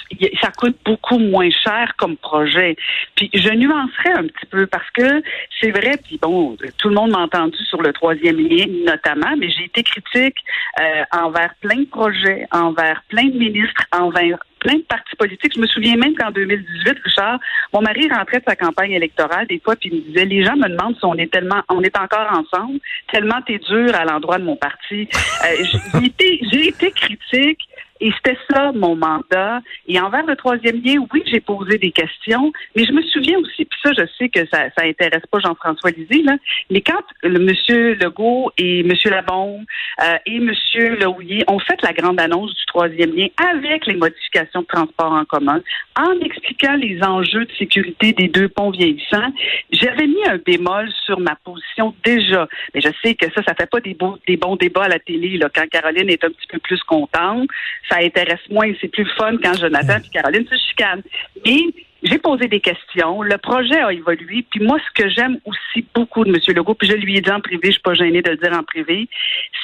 ça 0.41 0.51
coûte 0.57 0.77
beaucoup 0.85 1.19
moins 1.19 1.49
cher 1.51 1.95
comme 1.97 2.17
projet. 2.17 2.77
Puis 3.17 3.31
je 3.35 3.49
nuancerais 3.49 4.13
un 4.13 4.27
petit 4.27 4.47
peu 4.51 4.67
parce 4.67 4.89
que 4.91 5.23
c'est 5.61 5.71
vrai, 5.71 5.99
puis 6.05 6.19
bon, 6.21 6.57
tout 6.79 6.89
le 6.89 6.95
monde 6.95 7.11
m'a 7.11 7.21
entendu 7.21 7.57
sur 7.65 7.83
le 7.83 7.93
troisième 7.93 8.37
lien 8.37 8.67
notamment, 8.85 9.35
mais 9.37 9.49
j'ai 9.51 9.65
été 9.65 9.83
critique 9.83 10.37
euh, 10.81 11.03
envers 11.13 11.55
plein 11.61 11.81
de 11.81 11.87
projets, 11.87 12.47
envers 12.53 13.03
plein 13.09 13.25
de 13.25 13.37
ministres, 13.39 13.83
envers 13.93 14.39
plein 14.61 14.75
de 14.75 14.83
partis 14.83 15.17
politiques. 15.17 15.55
Je 15.55 15.61
me 15.61 15.67
souviens 15.67 15.97
même 15.97 16.15
qu'en 16.15 16.31
2018, 16.31 16.99
Richard, 17.05 17.39
mon 17.73 17.81
mari 17.81 18.09
rentrait 18.09 18.39
de 18.39 18.45
sa 18.47 18.57
campagne 18.57 18.93
électorale 18.93 19.47
des 19.47 19.61
fois, 19.61 19.77
puis 19.77 19.91
il 19.91 19.97
me 19.97 20.01
disait, 20.09 20.25
les 20.25 20.45
gens 20.45 20.57
me 20.57 20.69
demandent 20.69 20.97
si 20.97 21.05
on 21.05 21.15
est 21.15 21.33
tellement, 21.33 21.63
on 21.71 21.83
est 21.83 21.97
encore 21.99 22.29
ensemble, 22.31 22.79
tellement 23.11 23.41
t'es 23.47 23.59
dur 23.59 23.95
à 23.95 24.05
l'endroit 24.05 24.39
de 24.39 24.45
mon 24.45 24.57
parti. 24.57 25.09
Euh, 25.45 25.65
j'ai 25.65 26.07
été, 26.07 26.69
été 26.69 26.91
critique 26.91 27.61
Et 28.01 28.11
c'était 28.17 28.39
ça 28.51 28.73
mon 28.73 28.97
mandat. 28.97 29.61
Et 29.87 29.99
envers 30.01 30.27
le 30.27 30.37
troisième 30.37 30.83
lien, 30.83 31.05
oui, 31.13 31.23
j'ai 31.27 31.41
posé 31.41 31.79
des 31.79 31.91
questions, 31.91 32.53
mais 32.75 32.85
je 32.85 32.93
me 32.93 33.03
souviens 33.03 33.39
aussi, 33.39 33.65
puis 33.65 33.79
ça, 33.83 33.93
je 33.97 34.05
sais 34.19 34.29
que 34.29 34.41
ça, 34.53 34.65
ça 34.77 34.85
intéresse 34.85 35.25
pas 35.31 35.39
Jean-François 35.39 35.91
Lisée, 35.91 36.23
là, 36.23 36.37
mais 36.71 36.81
quand 36.81 37.03
le 37.23 37.39
monsieur 37.39 37.95
Legault 37.95 38.53
et 38.59 38.83
monsieur 38.83 39.11
Labombe 39.11 39.65
euh, 40.03 40.17
et 40.27 40.39
monsieur 40.41 40.97
Lehouillier 40.97 41.45
ont 41.49 41.59
fait 41.59 41.81
la 41.83 41.93
grande 41.93 42.21
annonce 42.21 42.55
du 42.55 42.67
troisième 42.67 43.15
lien 43.15 43.29
avec 43.37 43.87
les 43.87 43.95
modifications 43.95 44.63
de 44.63 44.67
transport 44.67 45.13
en 45.13 45.25
commun, 45.25 45.61
en 45.97 46.21
expliquant 46.21 46.77
les 46.77 47.03
enjeux 47.03 47.45
de 47.45 47.53
sécurité 47.59 48.13
des 48.13 48.29
deux 48.29 48.49
ponts 48.49 48.71
vieillissants, 48.71 49.33
j'avais 49.71 50.07
mis 50.07 50.25
un 50.27 50.39
bémol 50.39 50.91
sur 51.05 51.19
ma 51.21 51.37
position 51.37 51.95
déjà. 52.05 52.49
Mais 52.75 52.81
je 52.81 52.89
sais 53.03 53.15
que 53.15 53.27
ça, 53.33 53.43
ça 53.43 53.55
fait 53.55 53.71
pas 53.71 53.81
des, 53.81 53.95
beaux, 53.95 54.19
des 54.27 54.37
bons 54.37 54.57
débats 54.57 54.85
à 54.85 54.89
la 54.89 54.99
télé, 54.99 55.39
là, 55.39 55.49
quand 55.55 55.67
Caroline 55.69 56.11
est 56.11 56.25
un 56.25 56.31
petit 56.31 56.47
peu 56.49 56.59
plus 56.59 56.83
contente. 56.83 57.49
Ça 57.89 57.99
intéresse 57.99 58.41
moins, 58.51 58.73
c'est 58.81 58.89
plus 58.89 59.09
fun 59.17 59.37
quand 59.43 59.55
Jonathan 59.55 59.99
et 59.99 60.09
Caroline 60.09 60.47
se 60.47 60.57
chicanent. 60.69 61.03
Mais 61.45 61.61
j'ai 62.03 62.19
posé 62.19 62.49
des 62.49 62.61
questions. 62.61 63.23
Le 63.23 63.39
projet 63.39 63.81
a 63.81 63.93
évolué. 63.93 64.45
Puis 64.51 64.61
moi, 64.61 64.79
ce 64.79 65.03
que 65.03 65.09
j'aime 65.09 65.39
aussi 65.45 65.87
beaucoup 65.95 66.25
de 66.25 66.31
M. 66.31 66.37
Legault, 66.55 66.75
puis 66.75 66.89
je 66.89 66.95
lui 66.95 67.17
ai 67.17 67.21
dit 67.21 67.31
en 67.31 67.41
privé, 67.41 67.61
je 67.67 67.73
suis 67.73 67.83
pas 67.83 67.95
gênée 67.95 68.23
de 68.23 68.31
le 68.31 68.37
dire 68.37 68.53
en 68.53 68.63
privé, 68.63 69.09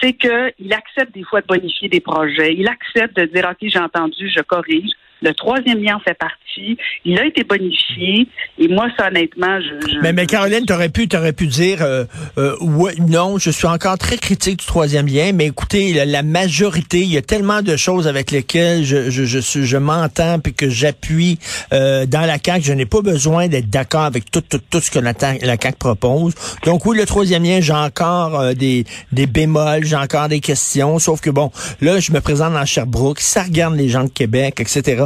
c'est 0.00 0.12
qu'il 0.14 0.73
accepte 0.73 1.14
des 1.14 1.25
fois 1.25 1.41
de 1.41 1.47
bonifier 1.47 1.88
des 1.88 2.00
projets. 2.00 2.55
Il 2.55 2.69
accepte 2.69 3.17
de 3.17 3.26
dire, 3.26 3.49
OK, 3.50 3.69
j'ai 3.69 3.79
entendu, 3.79 4.29
je 4.29 4.43
corrige. 4.43 4.91
Le 5.23 5.33
troisième 5.35 5.83
lien 5.83 5.97
en 5.97 6.00
fait 6.00 6.14
partie. 6.14 6.76
Il 7.05 7.19
a 7.19 7.25
été 7.25 7.45
bonifié. 7.45 8.29
Et 8.59 8.69
moi, 8.69 8.88
ça, 8.99 9.09
honnêtement, 9.09 9.59
je. 9.61 9.99
mais, 10.00 10.12
mais 10.12 10.26
Caroline, 10.26 10.64
t'aurais 10.67 10.88
pu, 10.88 11.09
t'aurais 11.09 11.33
pu 11.33 11.47
dire, 11.47 11.79
euh, 11.81 12.05
euh, 12.38 12.57
ouais, 12.61 12.95
non, 13.09 13.38
je 13.38 13.50
suis 13.50 13.67
encore 13.67 13.99
très 13.99 14.19
critique 14.19 14.59
du 14.59 14.67
troisième 14.67 15.07
lien, 15.07 15.33
mais 15.33 15.47
écoutez, 15.47 16.05
la, 16.05 16.23
majorité, 16.23 17.00
il 17.00 17.12
y 17.12 17.17
a 17.17 17.23
tellement 17.23 17.62
de 17.62 17.76
choses 17.76 18.07
avec 18.07 18.31
lesquelles 18.31 18.85
je, 18.85 19.11
je, 19.11 19.25
je, 19.25 19.41
je 19.41 19.76
m'entends 19.76 20.38
puis 20.38 20.55
que 20.55 20.69
j'appuie 20.69 21.38
euh, 21.73 22.07
dans 22.07 22.21
la 22.21 22.37
CAQ. 22.45 22.62
Je 22.62 22.73
n'ai 22.73 22.87
pas 22.87 23.00
besoin 23.00 23.49
d'être 23.49 23.71
d'accord 23.71 24.05
avec 24.05 24.31
tout, 24.31 24.41
tout, 24.43 24.61
tout 24.71 24.81
ce 24.81 24.91
que 24.91 24.99
la, 24.99 25.12
la 25.43 25.57
CAQ 25.61 25.79
propose. 25.79 26.35
Donc 26.64 26.87
oui, 26.87 26.97
le 26.97 27.07
troisième 27.07 27.45
lien, 27.45 27.61
j'ai 27.61 27.73
encore 27.73 28.38
euh, 28.38 28.52
des, 28.55 28.85
des 29.12 29.26
bémols, 29.26 29.85
j'ai 29.85 29.97
encore 29.97 30.29
des 30.29 30.41
questions, 30.41 30.99
sauf 30.99 31.21
que 31.21 31.31
bon, 31.31 31.50
là, 31.81 31.99
je 31.99 32.12
me 32.12 32.21
présente 32.21 32.52
dans 32.52 32.64
Sherbrooke, 32.64 33.21
ça 33.21 33.43
regarde 33.43 33.75
les 33.75 33.88
gens 33.88 34.05
de 34.05 34.11
Québec, 34.11 34.61
etc. 34.61 35.05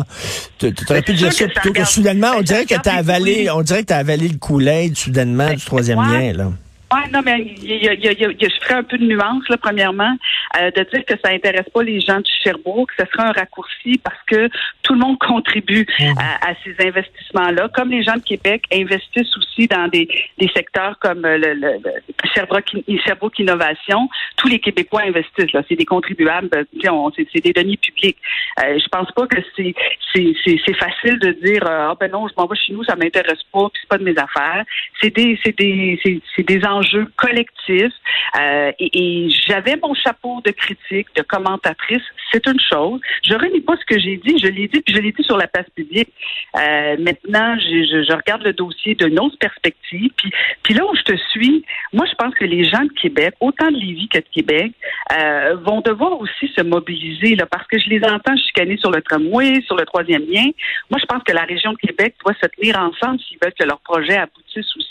Tu 0.58 0.72
aurais 0.88 1.02
pu 1.02 1.14
dire 1.14 1.32
ça 1.32 1.46
plutôt 1.46 1.72
que 1.72 1.84
soudainement, 1.84 2.32
on 2.38 2.42
dirait 2.42 2.64
que 2.64 2.74
tu 2.74 2.88
as 2.88 2.94
avalé, 2.94 3.50
on 3.50 3.62
dirait 3.62 3.82
que 3.82 3.88
tu 3.88 3.92
as 3.92 3.98
avalé 3.98 4.28
le 4.28 4.38
coulet 4.38 4.90
soudainement 4.94 5.50
du 5.50 5.64
troisième 5.64 5.98
lien, 5.98 6.32
là. 6.32 6.52
Oui, 6.92 7.00
non, 7.12 7.20
mais 7.24 7.40
il 7.40 7.84
y 7.84 7.88
a, 7.88 7.94
y 7.94 8.24
a, 8.24 8.28
je 8.30 8.64
ferai 8.64 8.74
un 8.74 8.84
peu 8.84 8.96
de 8.96 9.04
nuance, 9.04 9.48
là, 9.48 9.56
premièrement, 9.56 10.16
euh, 10.60 10.70
de 10.70 10.82
dire 10.84 11.04
que 11.04 11.14
ça 11.22 11.32
intéresse 11.32 11.68
pas 11.74 11.82
les 11.82 12.00
gens 12.00 12.20
de 12.20 12.26
Sherbrooke. 12.42 12.90
Ce 12.96 13.04
sera 13.12 13.28
un 13.28 13.32
raccourci 13.32 13.98
parce 13.98 14.22
que 14.28 14.48
tout 14.82 14.92
le 14.92 15.00
monde 15.00 15.18
contribue 15.18 15.84
mmh. 15.98 16.04
à, 16.42 16.54
ces 16.62 16.76
investissements-là. 16.86 17.68
Comme 17.74 17.90
les 17.90 18.04
gens 18.04 18.14
de 18.14 18.22
Québec 18.22 18.62
investissent 18.72 19.36
aussi 19.36 19.66
dans 19.66 19.88
des, 19.88 20.08
des 20.38 20.48
secteurs 20.54 20.96
comme 21.00 21.22
le, 21.22 21.38
le, 21.38 21.54
le 21.54 22.02
Sherbrooke, 22.32 22.70
Sherbrooke, 23.04 23.38
Innovation, 23.40 24.08
tous 24.36 24.46
les 24.46 24.60
Québécois 24.60 25.02
investissent. 25.02 25.52
Là, 25.52 25.62
c'est 25.68 25.74
des 25.74 25.84
contribuables, 25.84 26.48
c'est 26.80 27.40
des 27.42 27.52
deniers 27.52 27.78
publics. 27.78 28.18
Euh, 28.62 28.78
je 28.78 28.88
pense 28.88 29.10
pas 29.10 29.26
que 29.26 29.38
c'est 29.56 29.74
c'est 30.14 30.76
facile 30.76 31.18
de 31.18 31.32
dire 31.44 31.62
euh, 31.66 31.88
ah 31.90 31.96
ben 31.98 32.10
non, 32.10 32.26
je 32.28 32.32
m'en 32.36 32.46
vais 32.46 32.56
chez 32.56 32.72
nous, 32.72 32.84
ça 32.84 32.96
m'intéresse 32.96 33.42
pas, 33.52 33.68
puis 33.68 33.82
c'est 33.82 33.88
pas 33.88 33.98
de 33.98 34.04
mes 34.04 34.16
affaires. 34.16 34.64
C'est 35.00 35.14
des 35.14 35.38
c'est 35.44 35.56
des 35.58 36.00
c'est 36.34 36.42
des 36.42 36.64
enjeux 36.64 36.75
collectifs. 37.16 37.92
Euh, 38.38 38.72
et, 38.78 39.28
j'avais 39.46 39.76
mon 39.76 39.94
chapeau 39.94 40.40
de 40.44 40.50
critique, 40.50 41.08
de 41.16 41.22
commentatrice, 41.22 42.02
c'est 42.32 42.46
une 42.46 42.60
chose. 42.60 43.00
Je 43.22 43.34
renie 43.34 43.60
pas 43.60 43.76
ce 43.76 43.84
que 43.86 44.00
j'ai 44.00 44.16
dit, 44.16 44.38
je 44.38 44.48
l'ai 44.48 44.68
dit, 44.68 44.80
puis 44.80 44.94
je 44.94 45.00
l'ai 45.00 45.12
dit 45.12 45.22
sur 45.22 45.36
la 45.36 45.46
place 45.46 45.68
publique. 45.74 46.12
Euh, 46.56 46.96
maintenant, 46.98 47.56
je, 47.58 48.14
regarde 48.14 48.42
le 48.42 48.52
dossier 48.52 48.96
nos 49.16 49.30
perspectives, 49.38 50.10
puis, 50.16 50.30
puis 50.62 50.74
là 50.74 50.84
où 50.84 50.94
je 50.94 51.02
te 51.02 51.16
suis, 51.30 51.64
moi 51.92 52.06
je 52.10 52.14
pense 52.14 52.34
que 52.34 52.44
les 52.44 52.64
gens 52.64 52.82
de 52.82 52.92
Québec, 53.00 53.34
autant 53.40 53.70
de 53.70 53.76
Lévis 53.76 54.08
que 54.08 54.18
de 54.18 54.24
Québec, 54.32 54.72
euh, 55.12 55.56
vont 55.64 55.80
devoir 55.80 56.18
aussi 56.20 56.48
se 56.56 56.62
mobiliser 56.62 57.36
là, 57.36 57.46
parce 57.46 57.66
que 57.66 57.78
je 57.78 57.88
les 57.88 58.02
entends 58.04 58.36
chicaner 58.36 58.76
sur 58.76 58.90
le 58.90 59.02
tramway, 59.02 59.60
sur 59.62 59.76
le 59.76 59.84
troisième 59.84 60.24
lien. 60.28 60.46
Moi, 60.90 60.98
je 61.00 61.06
pense 61.06 61.22
que 61.22 61.32
la 61.32 61.44
région 61.44 61.72
de 61.72 61.78
Québec 61.78 62.14
doit 62.24 62.34
se 62.34 62.46
tenir 62.48 62.78
ensemble 62.78 63.20
s'ils 63.20 63.38
veulent 63.42 63.54
que 63.58 63.64
leur 63.64 63.80
projet 63.80 64.16
aboutisse 64.16 64.76
aussi. 64.76 64.85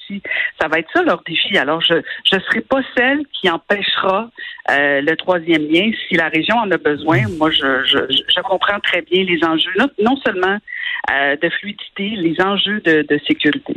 Ça 0.59 0.67
va 0.67 0.79
être 0.79 0.89
ça 0.93 1.03
leur 1.03 1.21
défi. 1.27 1.57
Alors, 1.57 1.81
je 1.81 1.95
ne 1.95 2.39
serai 2.41 2.61
pas 2.61 2.81
celle 2.95 3.25
qui 3.33 3.49
empêchera 3.49 4.29
euh, 4.71 5.01
le 5.01 5.15
troisième 5.15 5.67
lien 5.69 5.91
si 6.07 6.15
la 6.15 6.27
région 6.29 6.55
en 6.57 6.71
a 6.71 6.77
besoin. 6.77 7.23
Moi, 7.37 7.51
je, 7.51 8.41
comprends 8.41 8.79
très 8.79 9.01
bien 9.01 9.23
les 9.23 9.43
enjeux, 9.43 9.71
non, 10.01 10.15
seulement 10.17 10.57
euh, 11.11 11.35
de 11.41 11.49
fluidité, 11.49 12.09
les 12.15 12.35
enjeux 12.41 12.79
de, 12.81 13.19
sécurité 13.27 13.75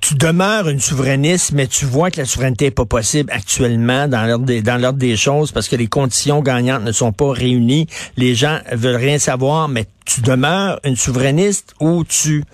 tu, 0.00 0.14
demeures 0.14 0.68
une 0.68 0.80
souverainiste, 0.80 1.52
mais 1.52 1.66
tu 1.66 1.84
vois 1.84 2.10
que 2.10 2.18
la 2.18 2.24
souveraineté 2.24 2.66
n'est 2.66 2.70
pas 2.70 2.84
possible 2.84 3.30
actuellement 3.32 4.06
dans 4.08 4.24
l'ordre 4.26 4.44
des, 4.44 4.62
des 5.08 5.16
choses 5.16 5.52
parce 5.52 5.68
que 5.68 5.76
les 5.76 5.88
conditions 5.88 6.40
gagnantes 6.40 6.82
ne 6.82 6.92
sont 6.92 7.12
pas 7.12 7.32
réunies. 7.32 7.86
Les 8.16 8.34
gens 8.34 8.58
veulent 8.72 8.96
rien 8.96 9.18
savoir, 9.18 9.68
mais 9.68 9.86
tu 10.04 10.20
demeures 10.20 10.80
une 10.84 10.96
souverainiste 10.96 11.74
ou 11.80 12.04
tu, 12.04 12.44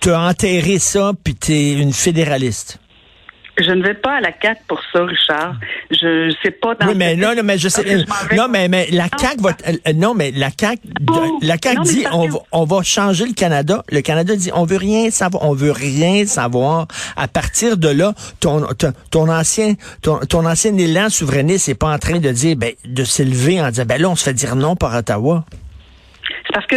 tu 0.00 0.10
t'as 0.10 0.28
enterré 0.28 0.78
ça 0.78 1.12
puis 1.22 1.34
tu 1.34 1.52
es 1.52 1.72
une 1.74 1.92
fédéraliste? 1.92 2.78
Je 3.56 3.70
ne 3.70 3.84
vais 3.84 3.94
pas 3.94 4.16
à 4.16 4.20
la 4.20 4.32
CAC 4.32 4.64
pour 4.66 4.80
ça, 4.92 5.04
Richard. 5.04 5.54
Je 5.88 6.34
sais 6.42 6.50
pas 6.50 6.74
dans 6.74 6.88
Oui, 6.88 6.94
mais 6.96 7.14
non, 7.14 7.36
non, 7.36 7.42
mais 7.44 7.56
je 7.56 7.68
sais. 7.68 7.84
non, 8.36 8.48
mais, 8.50 8.66
mais 8.68 8.88
la 8.90 9.08
CAC 9.08 9.40
va. 9.40 9.50
Euh, 9.68 9.92
non, 9.94 10.12
mais 10.12 10.32
la 10.32 10.50
CAC, 10.50 10.80
la 11.40 11.56
CAC 11.56 11.80
dit 11.82 12.04
on 12.12 12.28
va, 12.28 12.38
on 12.50 12.64
va 12.64 12.82
changer 12.82 13.26
le 13.26 13.32
Canada. 13.32 13.84
Le 13.92 14.00
Canada 14.00 14.34
dit 14.34 14.50
on 14.54 14.64
veut 14.64 14.76
rien 14.76 15.10
savoir. 15.10 15.44
On 15.44 15.54
veut 15.54 15.70
rien 15.70 16.26
savoir. 16.26 16.88
À 17.16 17.28
partir 17.28 17.76
de 17.76 17.88
là, 17.88 18.12
ton, 18.40 18.66
ton, 19.12 19.28
ancien, 19.28 19.74
ton, 20.02 20.18
ton 20.18 20.46
ancien 20.46 20.76
élan 20.76 21.08
souverainiste 21.08 21.68
n'est 21.68 21.74
pas 21.74 21.92
en 21.92 21.98
train 21.98 22.18
de 22.18 22.30
dire, 22.30 22.56
ben, 22.56 22.72
de 22.84 23.04
s'élever 23.04 23.60
en 23.60 23.68
disant, 23.68 23.84
ben 23.86 24.02
là, 24.02 24.10
on 24.10 24.16
se 24.16 24.24
fait 24.24 24.34
dire 24.34 24.56
non 24.56 24.74
par 24.74 24.96
Ottawa. 24.96 25.44
C'est 26.46 26.52
parce 26.52 26.66
que 26.66 26.76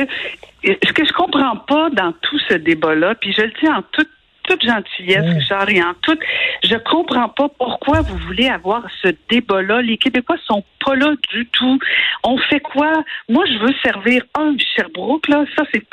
ce 0.64 0.94
que 0.94 1.06
je 1.06 1.14
comprends 1.14 1.58
pas 1.58 1.90
dans 1.90 2.12
tout 2.14 2.40
ce 2.48 2.56
débat-là, 2.56 3.16
puis 3.16 3.34
je 3.34 3.42
le 3.42 3.52
dis 3.62 3.70
en 3.70 3.82
toute 3.92 4.10
toute 4.48 4.66
gentillesse, 4.66 5.26
Richard, 5.38 5.70
et 5.70 5.82
en 5.82 5.94
toute, 6.02 6.20
je 6.64 6.76
comprends 6.76 7.30
pas 7.30 7.50
pourquoi 7.50 8.02
vous 8.02 8.18
voulez 8.28 8.48
avoir 8.48 8.84
ce 9.02 9.10
débat-là. 9.30 9.82
Les 9.82 9.98
Québécois 9.98 10.38
sont 10.46 10.64
pas 10.84 10.96
là 10.96 11.14
du 11.32 11.46
tout. 11.48 11.80
On 12.24 12.38
fait 12.38 12.60
quoi? 12.60 13.04
Moi, 13.30 13.46
je 13.46 13.58
veux 13.60 13.74
servir 13.84 14.24
un 14.36 14.56
Sherbrooke, 14.58 15.28
là. 15.28 15.46
Ça, 15.56 15.64
c'est, 15.72 15.84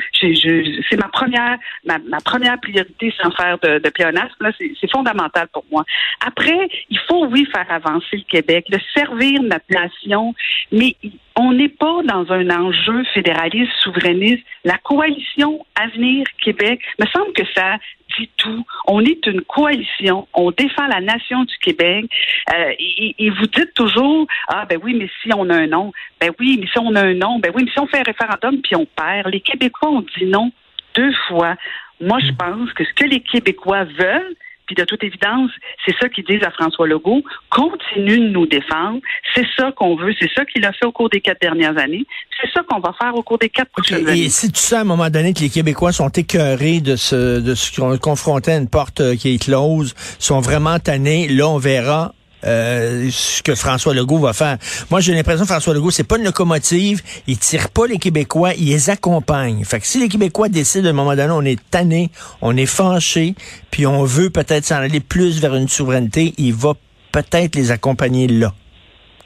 c'est 0.88 0.96
ma 0.96 1.08
première, 1.08 1.58
ma, 1.84 1.98
première 2.24 2.58
priorité 2.60 3.12
sans 3.20 3.30
faire 3.32 3.58
de, 3.58 3.78
de 3.78 3.92
là. 4.40 4.50
C'est 4.58 4.90
fondamental 4.90 5.48
pour 5.52 5.64
moi. 5.70 5.84
Après, 6.24 6.68
il 6.90 6.98
faut, 7.08 7.26
oui, 7.26 7.46
faire 7.52 7.66
avancer 7.70 8.16
le 8.16 8.24
Québec, 8.30 8.66
le 8.70 8.78
servir 8.94 9.42
notre 9.42 9.64
nation, 9.70 10.34
mais 10.70 10.96
on 11.36 11.52
n'est 11.52 11.68
pas 11.68 12.02
dans 12.04 12.30
un 12.30 12.48
enjeu 12.50 13.04
fédéraliste, 13.12 13.72
souverainiste. 13.80 14.44
La 14.64 14.78
coalition 14.78 15.64
Avenir 15.74 16.26
Québec, 16.42 16.80
me 17.00 17.06
semble 17.06 17.32
que 17.32 17.42
ça 17.54 17.78
dit 18.18 18.30
tout. 18.36 18.64
On 18.86 19.00
est 19.00 19.26
une 19.26 19.42
coalition. 19.42 20.28
On 20.34 20.50
défend 20.50 20.86
la 20.86 21.00
nation 21.00 21.44
du 21.44 21.56
Québec. 21.58 22.06
Euh, 22.54 22.72
et, 22.78 23.30
vous 23.30 23.46
dites 23.46 23.74
toujours, 23.74 24.26
ah 24.48 24.66
ben 24.66 24.78
oui, 24.82 24.94
mais 24.94 25.08
si 25.22 25.30
on 25.34 25.48
a 25.50 25.56
un 25.56 25.66
nom, 25.66 25.92
ben 26.20 26.32
oui, 26.38 26.58
mais 26.60 26.66
si 26.66 26.78
on 26.78 26.94
a 26.94 27.02
un 27.02 27.14
nom, 27.14 27.38
ben 27.38 27.52
oui, 27.54 27.64
mais 27.64 27.70
si 27.70 27.78
on 27.78 27.86
fait 27.86 28.00
un 28.00 28.02
référendum 28.02 28.60
puis 28.62 28.76
on 28.76 28.86
perd, 28.86 29.28
les 29.28 29.40
Québécois 29.40 29.90
ont 29.90 30.04
dit 30.18 30.26
non 30.26 30.52
deux 30.94 31.12
fois. 31.28 31.56
Moi, 32.00 32.18
je 32.20 32.32
mm. 32.32 32.36
pense 32.36 32.72
que 32.72 32.84
ce 32.84 32.92
que 32.92 33.04
les 33.04 33.20
Québécois 33.20 33.84
veulent, 33.84 34.36
puis 34.66 34.74
de 34.74 34.84
toute 34.84 35.02
évidence, 35.04 35.50
c'est 35.84 35.94
ça 36.00 36.08
qu'ils 36.08 36.24
disent 36.24 36.42
à 36.42 36.50
François 36.50 36.86
Legault. 36.86 37.22
Continue 37.50 38.18
de 38.18 38.28
nous 38.28 38.46
défendre. 38.46 39.00
C'est 39.34 39.46
ça 39.56 39.72
qu'on 39.72 39.96
veut. 39.96 40.14
C'est 40.18 40.30
ça 40.34 40.44
qu'il 40.44 40.64
a 40.64 40.72
fait 40.72 40.86
au 40.86 40.92
cours 40.92 41.10
des 41.10 41.20
quatre 41.20 41.40
dernières 41.40 41.76
années. 41.78 42.06
C'est 42.40 42.50
ça 42.52 42.62
qu'on 42.68 42.80
va 42.80 42.94
faire 43.00 43.14
au 43.14 43.22
cours 43.22 43.38
des 43.38 43.48
quatre 43.48 43.70
prochaines 43.70 44.06
années. 44.06 44.24
Et 44.24 44.28
si 44.28 44.50
tu 44.50 44.58
sais 44.58 44.76
à 44.76 44.80
un 44.80 44.84
moment 44.84 45.10
donné 45.10 45.34
que 45.34 45.40
les 45.40 45.50
Québécois 45.50 45.92
sont 45.92 46.08
écœurés 46.08 46.80
de 46.80 46.96
ce, 46.96 47.40
de 47.40 47.54
ce 47.54 47.78
qu'on 47.78 47.96
confronté 47.98 48.52
à 48.52 48.56
une 48.56 48.68
porte 48.68 49.00
euh, 49.00 49.16
qui 49.16 49.34
est 49.34 49.42
close, 49.42 49.94
sont 50.18 50.40
vraiment 50.40 50.78
tannés, 50.78 51.28
là, 51.28 51.48
on 51.48 51.58
verra 51.58 52.14
euh, 52.44 53.08
ce 53.10 53.42
que 53.42 53.54
François 53.54 53.94
Legault 53.94 54.18
va 54.18 54.32
faire. 54.32 54.58
Moi, 54.90 55.00
j'ai 55.00 55.14
l'impression 55.14 55.44
que 55.44 55.50
François 55.50 55.74
Legault, 55.74 55.90
c'est 55.90 56.04
pas 56.04 56.18
une 56.18 56.24
locomotive. 56.24 57.02
Il 57.26 57.38
tire 57.38 57.70
pas 57.70 57.86
les 57.86 57.98
Québécois, 57.98 58.54
il 58.54 58.68
les 58.68 58.90
accompagne. 58.90 59.64
Fait 59.64 59.80
que 59.80 59.86
si 59.86 60.00
les 60.00 60.08
Québécois 60.08 60.48
décident 60.48 60.86
à 60.86 60.90
un 60.90 60.94
moment 60.94 61.16
donné, 61.16 61.32
on 61.32 61.42
est 61.42 61.60
tanné, 61.70 62.10
on 62.42 62.56
est 62.56 62.66
fâché, 62.66 63.34
puis 63.70 63.86
on 63.86 64.04
veut 64.04 64.30
peut-être 64.30 64.64
s'en 64.64 64.76
aller 64.76 65.00
plus 65.00 65.40
vers 65.40 65.54
une 65.54 65.68
souveraineté, 65.68 66.34
il 66.38 66.54
va 66.54 66.74
peut-être 67.12 67.54
les 67.56 67.70
accompagner 67.70 68.26
là. 68.26 68.52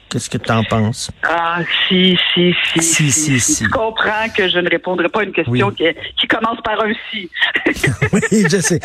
Qu'est-ce 0.09 0.29
que 0.29 0.39
tu 0.39 0.51
en 0.51 0.63
penses? 0.63 1.11
Ah, 1.21 1.59
si, 1.87 2.17
si, 2.33 2.55
si. 2.73 2.81
Si, 2.81 3.11
si, 3.11 3.39
si. 3.39 3.63
Tu 3.63 3.69
comprends 3.69 4.27
que 4.35 4.49
je 4.49 4.57
ne 4.57 4.67
répondrai 4.67 5.07
pas 5.07 5.19
à 5.19 5.23
une 5.23 5.31
question 5.33 5.69
qui, 5.69 5.85
qui, 6.19 6.27
commence 6.27 6.59
par 6.63 6.81
un 6.83 6.91
si. 7.11 7.29
oui, 8.13 8.45
je 8.49 8.59
sais. 8.59 8.79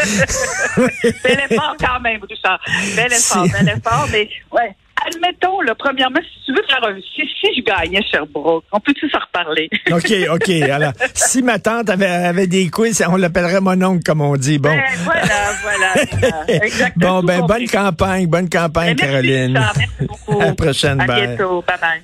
bel 1.22 1.40
effort 1.50 1.76
quand 1.80 2.00
même, 2.00 2.20
Richard. 2.28 2.60
Bel 2.94 3.12
effort, 3.12 3.46
bel 3.48 3.68
effort, 3.68 4.06
mais 4.12 4.28
ouais. 4.52 4.76
Admettons, 5.06 5.60
là, 5.60 5.74
premièrement, 5.74 6.20
si 6.22 6.44
tu 6.46 6.52
veux 6.52 6.62
faire 6.68 6.84
un... 6.84 6.96
Si, 7.00 7.22
si 7.40 7.56
je 7.56 7.62
gagnais 7.62 8.02
Sherbrooke, 8.10 8.64
on 8.72 8.80
peut-tu 8.80 9.08
s'en 9.10 9.18
reparler? 9.18 9.68
OK, 9.92 10.12
OK. 10.30 10.50
Alors, 10.70 10.92
si 11.14 11.42
ma 11.42 11.58
tante 11.58 11.90
avait, 11.90 12.06
avait 12.06 12.46
des 12.46 12.68
quiz, 12.70 13.04
on 13.08 13.16
l'appellerait 13.16 13.60
mon 13.60 13.80
oncle, 13.82 14.02
comme 14.04 14.20
on 14.20 14.36
dit. 14.36 14.58
Bon. 14.58 14.70
Ben, 14.70 14.82
voilà, 15.04 15.24
voilà. 15.62 16.46
Exactement. 16.64 17.20
bon, 17.20 17.26
ben, 17.26 17.38
bonne 17.40 17.48
compris. 17.48 17.66
campagne, 17.66 18.26
bonne 18.26 18.48
campagne, 18.48 18.94
Ben, 18.94 18.96
merci, 19.00 19.12
Caroline. 19.12 19.52
Merci 19.52 20.06
beaucoup. 20.08 20.40
À 20.40 20.46
la 20.46 20.54
prochaine, 20.54 21.00
À 21.00 21.06
bye. 21.06 21.26
bientôt. 21.26 21.62
Bye-bye. 21.66 22.00